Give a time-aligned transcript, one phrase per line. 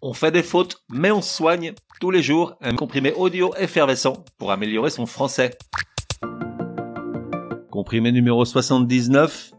[0.00, 4.52] On fait des fautes, mais on soigne tous les jours un comprimé audio effervescent pour
[4.52, 5.58] améliorer son français.
[7.68, 9.50] Comprimé numéro 79.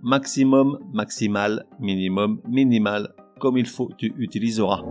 [0.00, 3.12] Maximum, maximal, minimum, minimal.
[3.40, 4.82] Comme il faut, tu utiliseras.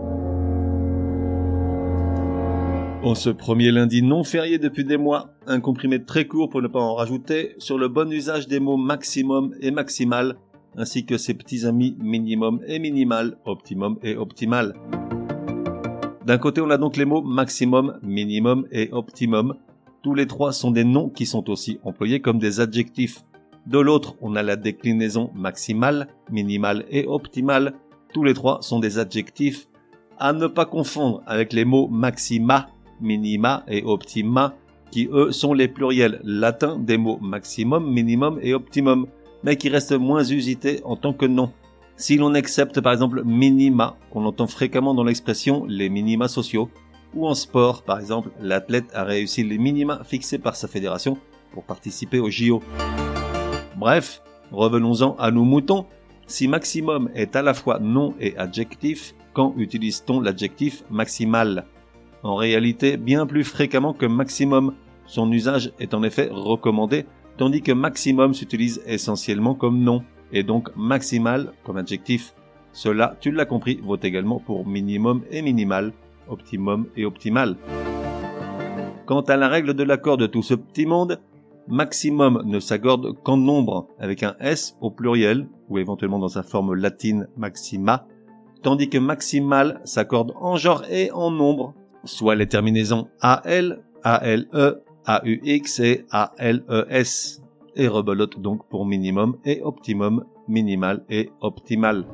[3.02, 6.68] En ce premier lundi non férié depuis des mois, un comprimé très court pour ne
[6.68, 10.36] pas en rajouter sur le bon usage des mots maximum et maximal
[10.76, 14.74] ainsi que ses petits amis minimum et minimal, optimum et optimal.
[16.28, 19.54] D'un côté, on a donc les mots maximum, minimum et optimum.
[20.02, 23.24] Tous les trois sont des noms qui sont aussi employés comme des adjectifs.
[23.66, 27.72] De l'autre, on a la déclinaison maximale, minimale et optimale.
[28.12, 29.68] Tous les trois sont des adjectifs
[30.18, 32.68] à ne pas confondre avec les mots maxima,
[33.00, 34.54] minima et optima,
[34.90, 39.06] qui eux sont les pluriels latins des mots maximum, minimum et optimum
[39.44, 41.50] mais qui reste moins usité en tant que nom.
[42.00, 46.70] Si l'on accepte par exemple minima, qu'on entend fréquemment dans l'expression les minima sociaux,
[47.12, 51.18] ou en sport par exemple, l'athlète a réussi les minima fixés par sa fédération
[51.50, 52.62] pour participer au JO.
[53.76, 55.86] Bref, revenons-en à nos moutons.
[56.28, 61.64] Si maximum est à la fois nom et adjectif, quand utilise-t-on l'adjectif maximal?
[62.22, 64.74] En réalité, bien plus fréquemment que maximum.
[65.04, 67.06] Son usage est en effet recommandé
[67.38, 72.34] tandis que maximum s'utilise essentiellement comme nom, et donc maximal comme adjectif.
[72.72, 75.92] Cela, tu l'as compris, vaut également pour minimum et minimal,
[76.28, 77.56] optimum et optimal.
[79.06, 81.18] Quant à la règle de l'accord de tout ce petit monde,
[81.66, 86.74] maximum ne s'accorde qu'en nombre, avec un S au pluriel, ou éventuellement dans sa forme
[86.74, 88.06] latine maxima,
[88.62, 94.46] tandis que maximal s'accorde en genre et en nombre, soit les terminaisons AL, ALE,
[95.06, 97.40] AUX et ALES,
[97.78, 102.04] et rebelote donc pour minimum et optimum, minimal et optimal.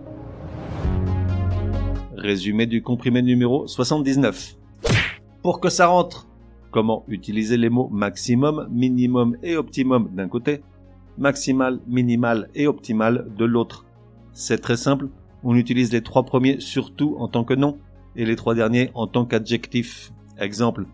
[2.17, 4.57] Résumé du comprimé numéro 79.
[5.43, 6.29] Pour que ça rentre,
[6.71, 10.63] comment utiliser les mots maximum, minimum et optimum d'un côté,
[11.19, 13.87] maximal, minimal et optimal de l'autre?
[14.33, 15.09] C'est très simple,
[15.43, 17.79] on utilise les trois premiers surtout en tant que nom
[18.17, 20.13] et les trois derniers en tant qu'adjectif.
[20.39, 20.87] Exemple,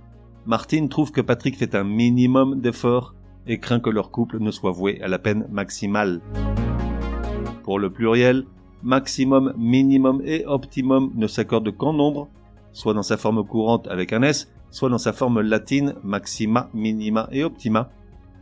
[0.47, 3.15] Martine trouve que Patrick fait un minimum d'efforts
[3.47, 6.21] et craint que leur couple ne soit voué à la peine maximale.
[7.63, 8.45] Pour le pluriel,
[8.83, 12.29] maximum, minimum et optimum ne s'accordent qu'en nombre,
[12.73, 17.29] soit dans sa forme courante avec un S, soit dans sa forme latine maxima, minima
[17.33, 17.91] et optima,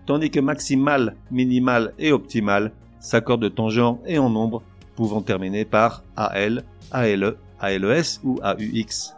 [0.06, 4.62] tandis que maximal, minimal et optimal s'accordent en genre et en nombre,
[4.96, 9.17] pouvant terminer par AL, ALE, ALES ou AUX.